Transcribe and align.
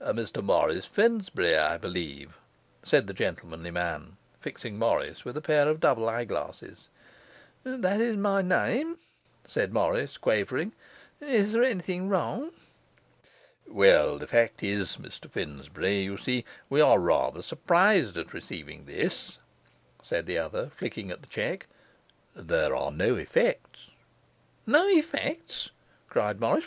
'Mr 0.03 0.41
Morris 0.43 0.87
Finsbury, 0.87 1.55
I 1.55 1.77
believe,' 1.77 2.35
said 2.81 3.05
the 3.05 3.13
gentlemanly 3.13 3.69
man, 3.69 4.17
fixing 4.39 4.79
Morris 4.79 5.23
with 5.23 5.37
a 5.37 5.41
pair 5.41 5.69
of 5.69 5.79
double 5.79 6.09
eye 6.09 6.23
glasses. 6.25 6.87
'That 7.63 8.01
is 8.01 8.17
my 8.17 8.41
name,' 8.41 8.97
said 9.45 9.71
Morris, 9.71 10.17
quavering. 10.17 10.71
'Is 11.21 11.53
there 11.53 11.63
anything 11.63 12.09
wrong. 12.09 12.49
'Well, 13.67 14.17
the 14.17 14.25
fact 14.25 14.63
is, 14.63 14.97
Mr 14.97 15.29
Finsbury, 15.29 15.99
you 16.01 16.17
see 16.17 16.45
we 16.67 16.81
are 16.81 16.97
rather 16.97 17.43
surprised 17.43 18.17
at 18.17 18.33
receiving 18.33 18.85
this,' 18.85 19.37
said 20.01 20.25
the 20.25 20.39
other, 20.39 20.71
flicking 20.75 21.11
at 21.11 21.21
the 21.21 21.27
cheque. 21.29 21.67
'There 22.35 22.75
are 22.75 22.91
no 22.91 23.17
effects.' 23.17 23.85
'No 24.65 24.87
effects?' 24.87 25.69
cried 26.09 26.41
Morris. 26.41 26.59